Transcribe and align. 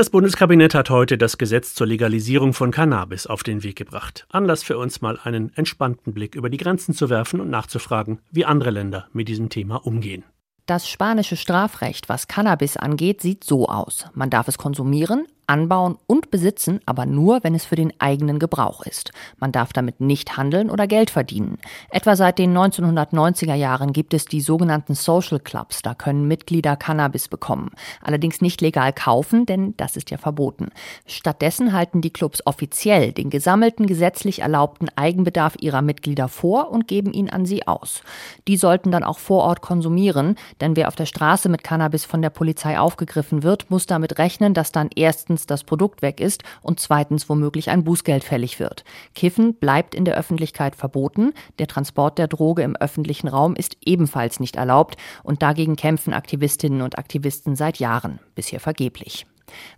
Das 0.00 0.08
Bundeskabinett 0.08 0.74
hat 0.74 0.88
heute 0.88 1.18
das 1.18 1.36
Gesetz 1.36 1.74
zur 1.74 1.86
Legalisierung 1.86 2.54
von 2.54 2.70
Cannabis 2.70 3.26
auf 3.26 3.42
den 3.42 3.62
Weg 3.62 3.76
gebracht. 3.76 4.26
Anlass 4.30 4.62
für 4.62 4.78
uns 4.78 5.02
mal 5.02 5.18
einen 5.22 5.54
entspannten 5.56 6.14
Blick 6.14 6.34
über 6.34 6.48
die 6.48 6.56
Grenzen 6.56 6.94
zu 6.94 7.10
werfen 7.10 7.38
und 7.38 7.50
nachzufragen, 7.50 8.20
wie 8.30 8.46
andere 8.46 8.70
Länder 8.70 9.08
mit 9.12 9.28
diesem 9.28 9.50
Thema 9.50 9.76
umgehen. 9.84 10.24
Das 10.64 10.88
spanische 10.88 11.36
Strafrecht, 11.36 12.08
was 12.08 12.28
Cannabis 12.28 12.78
angeht, 12.78 13.20
sieht 13.20 13.44
so 13.44 13.68
aus. 13.68 14.06
Man 14.14 14.30
darf 14.30 14.48
es 14.48 14.56
konsumieren, 14.56 15.26
anbauen 15.50 15.98
und 16.06 16.30
besitzen, 16.30 16.80
aber 16.86 17.06
nur, 17.06 17.42
wenn 17.42 17.56
es 17.56 17.64
für 17.64 17.74
den 17.74 17.92
eigenen 17.98 18.38
Gebrauch 18.38 18.82
ist. 18.86 19.10
Man 19.38 19.50
darf 19.50 19.72
damit 19.72 20.00
nicht 20.00 20.36
handeln 20.36 20.70
oder 20.70 20.86
Geld 20.86 21.10
verdienen. 21.10 21.58
Etwa 21.90 22.14
seit 22.14 22.38
den 22.38 22.56
1990er 22.56 23.54
Jahren 23.54 23.92
gibt 23.92 24.14
es 24.14 24.26
die 24.26 24.40
sogenannten 24.40 24.94
Social 24.94 25.40
Clubs. 25.40 25.82
Da 25.82 25.94
können 25.94 26.28
Mitglieder 26.28 26.76
Cannabis 26.76 27.26
bekommen. 27.26 27.72
Allerdings 28.00 28.40
nicht 28.40 28.60
legal 28.60 28.92
kaufen, 28.92 29.44
denn 29.44 29.74
das 29.76 29.96
ist 29.96 30.10
ja 30.10 30.18
verboten. 30.18 30.68
Stattdessen 31.04 31.72
halten 31.72 32.00
die 32.00 32.12
Clubs 32.12 32.46
offiziell 32.46 33.10
den 33.10 33.28
gesammelten 33.28 33.86
gesetzlich 33.86 34.42
erlaubten 34.42 34.88
Eigenbedarf 34.94 35.56
ihrer 35.58 35.82
Mitglieder 35.82 36.28
vor 36.28 36.70
und 36.70 36.86
geben 36.86 37.12
ihn 37.12 37.28
an 37.28 37.44
sie 37.44 37.66
aus. 37.66 38.02
Die 38.46 38.56
sollten 38.56 38.92
dann 38.92 39.02
auch 39.02 39.18
vor 39.18 39.42
Ort 39.42 39.62
konsumieren, 39.62 40.36
denn 40.60 40.76
wer 40.76 40.86
auf 40.86 40.94
der 40.94 41.06
Straße 41.06 41.48
mit 41.48 41.64
Cannabis 41.64 42.04
von 42.04 42.22
der 42.22 42.30
Polizei 42.30 42.78
aufgegriffen 42.78 43.42
wird, 43.42 43.68
muss 43.68 43.86
damit 43.86 44.18
rechnen, 44.18 44.54
dass 44.54 44.70
dann 44.70 44.90
erstens 44.94 45.39
erstens 45.40 45.46
das 45.46 45.64
Produkt 45.64 46.02
weg 46.02 46.20
ist 46.20 46.42
und 46.62 46.80
zweitens 46.80 47.28
womöglich 47.28 47.70
ein 47.70 47.84
Bußgeld 47.84 48.24
fällig 48.24 48.60
wird. 48.60 48.84
Kiffen 49.14 49.54
bleibt 49.54 49.94
in 49.94 50.04
der 50.04 50.16
Öffentlichkeit 50.16 50.76
verboten. 50.76 51.32
Der 51.58 51.66
Transport 51.66 52.18
der 52.18 52.28
Droge 52.28 52.62
im 52.62 52.76
öffentlichen 52.76 53.28
Raum 53.28 53.56
ist 53.56 53.76
ebenfalls 53.84 54.40
nicht 54.40 54.56
erlaubt 54.56 54.96
und 55.22 55.42
dagegen 55.42 55.76
kämpfen 55.76 56.12
Aktivistinnen 56.12 56.82
und 56.82 56.98
Aktivisten 56.98 57.56
seit 57.56 57.78
Jahren, 57.78 58.20
bisher 58.34 58.60
vergeblich. 58.60 59.26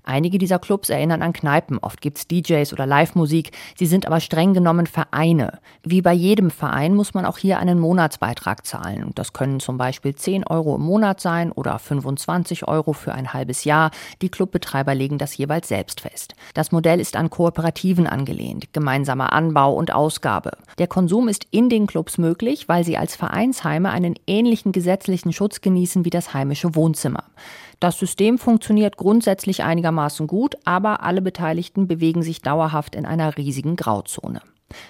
Einige 0.04 0.38
dieser 0.38 0.58
Clubs 0.58 0.90
erinnern 0.90 1.22
an 1.22 1.32
Kneipen, 1.32 1.78
oft 1.78 2.00
gibt's 2.00 2.26
DJs 2.26 2.72
oder 2.72 2.86
Live-Musik, 2.86 3.52
sie 3.76 3.86
sind 3.86 4.06
aber 4.06 4.20
streng 4.20 4.54
genommen 4.54 4.86
Vereine. 4.86 5.58
Wie 5.82 6.02
bei 6.02 6.12
jedem 6.12 6.50
Verein 6.50 6.94
muss 6.94 7.14
man 7.14 7.24
auch 7.24 7.38
hier 7.38 7.58
einen 7.58 7.78
Monatsbeitrag 7.78 8.66
zahlen. 8.66 9.12
Das 9.14 9.32
können 9.32 9.60
zum 9.60 9.78
Beispiel 9.78 10.14
10 10.14 10.46
Euro 10.46 10.76
im 10.76 10.82
Monat 10.82 11.20
sein 11.20 11.52
oder 11.52 11.78
25 11.78 12.68
Euro 12.68 12.92
für 12.92 13.12
ein 13.12 13.32
halbes 13.32 13.64
Jahr. 13.64 13.90
Die 14.20 14.28
Clubbetreiber 14.28 14.94
legen 14.94 15.18
das 15.18 15.36
jeweils 15.36 15.68
selbst 15.68 16.00
fest. 16.00 16.34
Das 16.54 16.72
Modell 16.72 17.00
ist 17.00 17.16
an 17.16 17.30
Kooperativen 17.30 18.06
angelehnt, 18.06 18.72
gemeinsamer 18.72 19.32
Anbau 19.32 19.74
und 19.74 19.92
Ausgabe. 19.92 20.52
Der 20.78 20.86
Konsum 20.86 21.28
ist 21.28 21.46
in 21.50 21.68
den 21.68 21.86
Clubs 21.86 22.18
möglich, 22.18 22.68
weil 22.68 22.84
sie 22.84 22.96
als 22.96 23.16
Vereinsheime 23.16 23.90
einen 23.90 24.14
ähnlichen 24.26 24.72
gesetzlichen 24.72 25.32
Schutz 25.32 25.60
genießen 25.60 26.04
wie 26.04 26.10
das 26.10 26.34
heimische 26.34 26.74
Wohnzimmer. 26.74 27.24
Das 27.82 27.98
System 27.98 28.38
funktioniert 28.38 28.96
grundsätzlich 28.96 29.64
einigermaßen 29.64 30.28
gut, 30.28 30.54
aber 30.64 31.02
alle 31.02 31.20
Beteiligten 31.20 31.88
bewegen 31.88 32.22
sich 32.22 32.40
dauerhaft 32.40 32.94
in 32.94 33.04
einer 33.04 33.36
riesigen 33.36 33.74
Grauzone. 33.74 34.40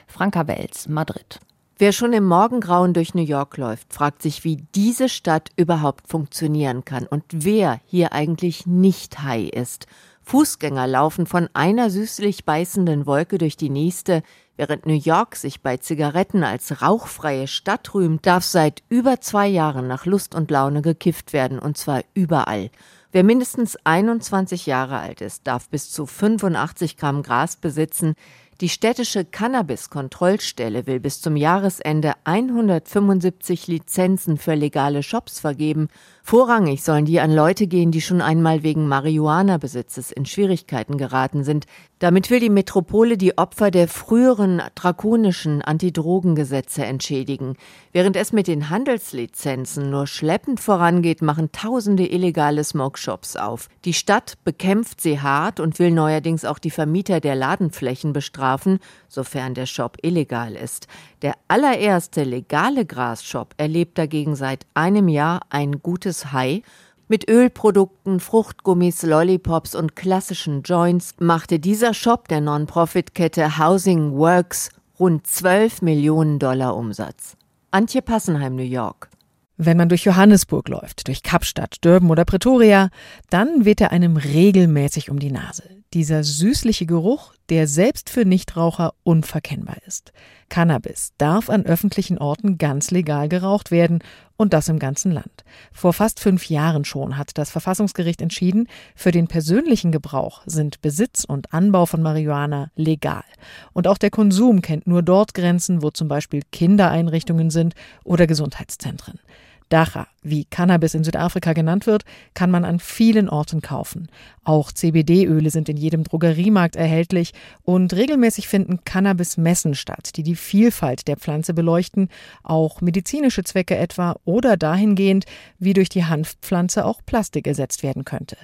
Franka 0.07 0.47
Wels, 0.47 0.89
Madrid. 0.89 1.41
Wer 1.79 1.93
schon 1.93 2.13
im 2.13 2.27
Morgengrauen 2.27 2.93
durch 2.93 3.15
New 3.15 3.23
York 3.23 3.57
läuft, 3.57 3.95
fragt 3.95 4.21
sich, 4.21 4.45
wie 4.45 4.67
diese 4.75 5.09
Stadt 5.09 5.49
überhaupt 5.57 6.07
funktionieren 6.07 6.85
kann 6.85 7.07
und 7.07 7.25
wer 7.31 7.81
hier 7.87 8.13
eigentlich 8.13 8.67
nicht 8.67 9.23
high 9.23 9.49
ist. 9.49 9.87
Fußgänger 10.21 10.87
laufen 10.87 11.25
von 11.25 11.49
einer 11.55 11.89
süßlich 11.89 12.45
beißenden 12.45 13.07
Wolke 13.07 13.39
durch 13.39 13.57
die 13.57 13.71
nächste, 13.71 14.23
Während 14.57 14.87
New 14.87 14.93
York 14.93 15.37
sich 15.37 15.63
bei 15.63 15.79
Zigaretten 15.79 16.45
als 16.45 16.83
rauchfreie 16.83 17.49
Stadt 17.49 17.95
rühmt, 17.95 18.27
darf 18.27 18.45
seit 18.45 18.83
über 18.91 19.21
zwei 19.21 19.49
Jahren 19.49 19.89
nach 19.89 20.05
Lust 20.05 20.35
und 20.35 20.51
Laune 20.51 20.83
gekifft 20.83 21.33
werden, 21.33 21.59
und 21.59 21.79
zwar 21.79 22.03
überall. 22.13 22.71
Wer 23.13 23.25
mindestens 23.25 23.77
21 23.85 24.67
Jahre 24.67 24.99
alt 24.99 25.21
ist, 25.21 25.47
darf 25.47 25.69
bis 25.69 25.91
zu 25.91 26.07
85 26.07 26.97
Gramm 26.97 27.23
Gras 27.23 27.57
besitzen, 27.57 28.15
die 28.63 28.69
städtische 28.69 29.25
Cannabis-Kontrollstelle 29.25 30.87
will 30.87 31.01
bis 31.01 31.21
zum 31.21 31.35
Jahresende 31.35 32.13
175 32.23 33.67
Lizenzen 33.67 34.37
für 34.39 34.55
legale 34.55 35.03
Shops 35.03 35.41
vergeben. 35.41 35.89
Vorrangig 36.23 36.85
sollen 36.85 37.05
die 37.05 37.19
an 37.19 37.35
Leute 37.35 37.67
gehen, 37.67 37.91
die 37.91 38.01
schon 38.01 38.21
einmal 38.21 38.63
wegen 38.63 38.87
Marihuana-Besitzes 38.87 40.13
in 40.13 40.27
Schwierigkeiten 40.27 40.97
geraten 40.97 41.43
sind. 41.43 41.67
Damit 41.99 42.31
will 42.31 42.39
die 42.39 42.51
Metropole 42.51 43.17
die 43.17 43.37
Opfer 43.37 43.73
der 43.73 43.89
früheren 43.89 44.63
drakonischen 44.77 45.63
Antidrogengesetze 45.63 46.85
entschädigen. 46.85 47.57
Während 47.91 48.15
es 48.15 48.33
mit 48.33 48.47
den 48.47 48.71
Handelslizenzen 48.71 49.91
nur 49.91 50.07
schleppend 50.07 50.61
vorangeht, 50.61 51.21
machen 51.21 51.51
tausende 51.51 52.07
illegale 52.07 52.63
Smoke-Shops 52.63 53.35
auf. 53.35 53.69
Die 53.85 53.93
Stadt 53.93 54.35
bekämpft 54.45 55.01
sie 55.01 55.21
hart 55.21 55.59
und 55.59 55.81
will 55.81 55.91
neuerdings 55.91 56.45
auch 56.45 56.61
die 56.61 56.71
Vermieter 56.71 57.19
der 57.19 57.35
Ladenflächen 57.35 58.13
bestrafen 58.13 58.52
bestrafen, 58.53 58.79
sofern 59.09 59.55
der 59.55 59.67
Shop 59.67 59.97
illegal 60.03 60.55
ist. 60.55 60.87
Der 61.23 61.35
allererste 61.49 62.25
legale 62.25 62.85
Grasshop 62.85 63.55
erlebt 63.57 63.99
dagegen 63.99 64.37
seit 64.37 64.67
einem 64.75 65.09
Jahr 65.09 65.41
ein 65.51 65.83
gutes 65.83 66.33
High. 66.33 66.63
Mit 67.09 67.29
Ölprodukten, 67.29 68.21
Fruchtgummis, 68.21 69.03
Lollipops 69.03 69.75
und 69.75 69.97
klassischen 69.97 70.63
Joints 70.63 71.15
machte 71.19 71.59
dieser 71.59 71.95
Shop 71.95 72.29
der 72.29 72.41
Non-Profit-Kette 72.41 73.59
Housing 73.59 74.17
Works 74.17 74.71
rund 74.99 75.27
12 75.27 75.83
Millionen 75.83 76.39
Dollar 76.39 76.77
Umsatz. 76.77 77.37
Antje 77.71 78.03
Passenheim, 78.03 78.57
New 78.57 78.63
York. 78.63 79.12
Wenn 79.57 79.77
man 79.77 79.89
durch 79.89 80.05
Johannesburg 80.05 80.69
läuft, 80.69 81.09
durch 81.09 81.23
Kapstadt, 81.23 81.77
Durban 81.83 82.11
oder 82.11 82.25
Pretoria, 82.25 82.89
dann 83.31 83.65
weht 83.65 83.81
er 83.81 83.93
einem 83.93 84.17
regelmäßig 84.17 85.11
um 85.11 85.19
die 85.19 85.31
Nase. 85.31 85.65
Dieser 85.93 86.25
süßliche 86.25 86.87
Geruch, 86.87 87.35
der 87.51 87.67
selbst 87.67 88.09
für 88.09 88.25
Nichtraucher 88.25 88.95
unverkennbar 89.03 89.77
ist. 89.87 90.13
Cannabis 90.49 91.13
darf 91.19 91.51
an 91.51 91.67
öffentlichen 91.67 92.17
Orten 92.17 92.57
ganz 92.57 92.91
legal 92.91 93.29
geraucht 93.29 93.71
werden 93.71 93.99
und 94.43 94.53
das 94.53 94.69
im 94.69 94.79
ganzen 94.79 95.13
Land. 95.13 95.45
Vor 95.73 95.93
fast 95.93 96.21
fünf 96.21 96.51
Jahren 96.51 96.85
schon 96.85 97.17
hat 97.17 97.39
das 97.39 97.51
Verfassungsgericht 97.51 98.21
entschieden, 98.21 98.69
für 98.95 99.11
den 99.11 99.29
persönlichen 99.29 99.93
Gebrauch 99.93 100.43
sind 100.45 100.83
Besitz 100.83 101.25
und 101.25 101.55
Anbau 101.55 101.87
von 101.87 102.03
Marihuana 102.03 102.71
legal. 102.77 103.25
Und 103.73 103.87
auch 103.87 103.99
der 103.99 104.11
Konsum 104.11 104.61
kennt 104.61 104.87
nur 104.87 105.03
dort 105.03 105.33
Grenzen, 105.33 105.83
wo 105.83 105.91
zum 105.91 106.09
Beispiel 106.09 106.43
Kindereinrichtungen 106.53 107.51
sind 107.51 107.75
oder 108.05 108.27
Gesundheitszentren. 108.27 109.21
Dacha, 109.69 110.07
wie 110.23 110.45
Cannabis 110.45 110.95
in 110.95 111.05
Südafrika 111.05 111.53
genannt 111.53 111.87
wird, 111.87 112.05
kann 112.35 112.51
man 112.51 112.65
an 112.65 112.79
vielen 112.79 113.29
Orten 113.29 113.63
kaufen. 113.63 114.09
Auch 114.45 114.73
CBD-Öle 114.73 115.51
sind 115.51 115.69
in 115.69 115.77
jedem 115.77 116.05
Drogeriemarkt 116.05 116.77
erhältlich 116.77 117.33
und 117.63 117.95
regelmäßig 117.95 118.49
finden 118.49 118.85
Cannabis-Messen 118.85 119.75
statt, 119.75 120.11
die 120.17 120.23
die 120.23 120.37
Vielfalt 120.37 121.09
der 121.09 121.17
Pflanze 121.17 121.55
beleuchten, 121.55 122.09
auch 122.43 122.81
medizinische 122.81 123.45
Zwecke 123.45 123.77
etwa 123.77 124.17
oder 124.25 124.57
dahingehend, 124.57 125.25
wie 125.59 125.73
durch 125.73 125.89
die 125.89 126.05
Hanfpflanze 126.05 126.85
auch 126.85 127.01
Plastik 127.05 127.47
ersetzt 127.47 127.83
werden 127.83 128.05
könnte. 128.05 128.37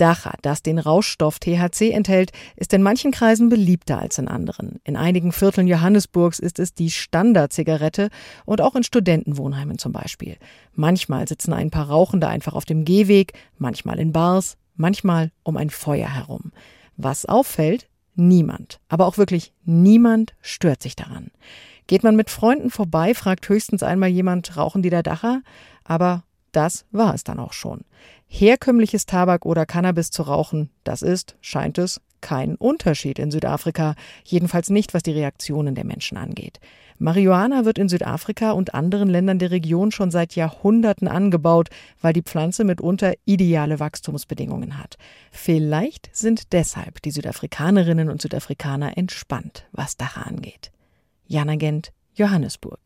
Dacha, 0.00 0.34
das 0.42 0.62
den 0.62 0.78
Rauschstoff 0.78 1.38
THC 1.38 1.90
enthält, 1.92 2.32
ist 2.56 2.72
in 2.72 2.82
manchen 2.82 3.10
Kreisen 3.10 3.48
beliebter 3.48 3.98
als 3.98 4.18
in 4.18 4.28
anderen. 4.28 4.80
In 4.84 4.96
einigen 4.96 5.32
Vierteln 5.32 5.66
Johannesburgs 5.66 6.38
ist 6.38 6.58
es 6.58 6.74
die 6.74 6.90
Standardzigarette 6.90 8.08
und 8.46 8.60
auch 8.60 8.74
in 8.74 8.84
Studentenwohnheimen 8.84 9.78
zum 9.78 9.92
Beispiel. 9.92 10.36
Manchmal 10.74 11.28
sitzen 11.28 11.52
ein 11.52 11.70
paar 11.70 11.88
Rauchende 11.88 12.28
einfach 12.28 12.54
auf 12.54 12.64
dem 12.64 12.84
Gehweg, 12.84 13.32
manchmal 13.58 13.98
in 13.98 14.12
Bars, 14.12 14.56
manchmal 14.76 15.32
um 15.42 15.56
ein 15.56 15.70
Feuer 15.70 16.08
herum. 16.08 16.52
Was 16.96 17.26
auffällt? 17.26 17.88
Niemand, 18.14 18.80
aber 18.88 19.06
auch 19.06 19.16
wirklich 19.16 19.52
niemand 19.64 20.34
stört 20.40 20.82
sich 20.82 20.96
daran. 20.96 21.30
Geht 21.86 22.02
man 22.02 22.16
mit 22.16 22.30
Freunden 22.30 22.70
vorbei, 22.70 23.14
fragt 23.14 23.48
höchstens 23.48 23.82
einmal 23.82 24.08
jemand, 24.08 24.56
rauchen 24.56 24.82
die 24.82 24.90
da 24.90 25.02
Dacha? 25.02 25.40
Aber 25.84 26.24
das 26.52 26.84
war 26.90 27.14
es 27.14 27.24
dann 27.24 27.38
auch 27.38 27.52
schon. 27.52 27.82
Herkömmliches 28.26 29.06
Tabak 29.06 29.46
oder 29.46 29.66
Cannabis 29.66 30.10
zu 30.10 30.22
rauchen, 30.22 30.70
das 30.84 31.02
ist, 31.02 31.36
scheint 31.40 31.78
es, 31.78 32.00
kein 32.20 32.56
Unterschied 32.56 33.18
in 33.18 33.30
Südafrika, 33.30 33.94
jedenfalls 34.24 34.70
nicht, 34.70 34.94
was 34.94 35.02
die 35.02 35.12
Reaktionen 35.12 35.74
der 35.74 35.84
Menschen 35.84 36.18
angeht. 36.18 36.60
Marihuana 36.98 37.64
wird 37.64 37.78
in 37.78 37.88
Südafrika 37.88 38.50
und 38.50 38.74
anderen 38.74 39.08
Ländern 39.08 39.38
der 39.38 39.52
Region 39.52 39.92
schon 39.92 40.10
seit 40.10 40.34
Jahrhunderten 40.34 41.06
angebaut, 41.06 41.68
weil 42.00 42.12
die 42.12 42.22
Pflanze 42.22 42.64
mitunter 42.64 43.14
ideale 43.24 43.78
Wachstumsbedingungen 43.78 44.78
hat. 44.78 44.96
Vielleicht 45.30 46.10
sind 46.12 46.52
deshalb 46.52 47.00
die 47.02 47.12
Südafrikanerinnen 47.12 48.10
und 48.10 48.20
Südafrikaner 48.20 48.98
entspannt, 48.98 49.66
was 49.70 49.96
Dacha 49.96 50.22
angeht. 50.22 50.72
Jana 51.28 51.54
Gent, 51.54 51.92
Johannesburg. 52.14 52.80